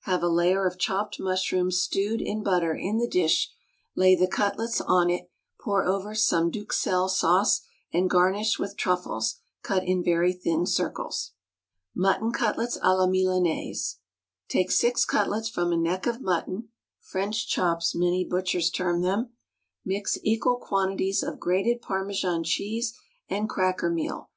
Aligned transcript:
Have 0.00 0.22
a 0.22 0.28
layer 0.28 0.66
of 0.66 0.78
chopped 0.78 1.18
mushrooms 1.18 1.80
stewed 1.80 2.20
in 2.20 2.42
butter 2.42 2.74
in 2.74 2.98
the 2.98 3.08
dish, 3.08 3.50
lay 3.96 4.14
the 4.14 4.26
cutlets 4.26 4.82
on 4.82 5.08
it, 5.08 5.30
pour 5.58 5.86
over 5.86 6.14
some 6.14 6.50
d'Uxelles 6.50 7.18
sauce, 7.18 7.62
and 7.90 8.10
garnish 8.10 8.58
with 8.58 8.76
truffles, 8.76 9.36
cut 9.62 9.82
in 9.84 10.04
very 10.04 10.34
thin 10.34 10.66
circles. 10.66 11.32
Mutton 11.94 12.32
Cutlets 12.32 12.76
à 12.82 12.98
la 12.98 13.06
Milanais. 13.06 13.94
Take 14.50 14.70
six 14.70 15.06
cutlets 15.06 15.48
from 15.48 15.72
a 15.72 15.76
neck 15.78 16.06
of 16.06 16.20
mutton 16.20 16.68
("French 17.00 17.48
chops," 17.48 17.94
many 17.94 18.26
butchers 18.28 18.68
term 18.70 19.00
them), 19.00 19.30
mix 19.86 20.18
equal 20.22 20.56
quantities 20.58 21.22
of 21.22 21.40
grated 21.40 21.80
Parmesan 21.80 22.44
cheese 22.44 22.92
and 23.30 23.48
cracker 23.48 23.88
meal. 23.88 24.28